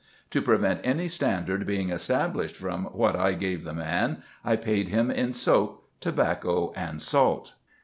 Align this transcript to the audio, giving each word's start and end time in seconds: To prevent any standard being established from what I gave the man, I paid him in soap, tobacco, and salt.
To 0.31 0.41
prevent 0.41 0.81
any 0.83 1.07
standard 1.07 1.67
being 1.67 1.91
established 1.91 2.55
from 2.55 2.85
what 2.85 3.15
I 3.15 3.33
gave 3.33 3.63
the 3.63 3.73
man, 3.75 4.23
I 4.43 4.55
paid 4.55 4.89
him 4.89 5.11
in 5.11 5.31
soap, 5.31 5.87
tobacco, 5.99 6.73
and 6.75 6.99
salt. 6.99 7.53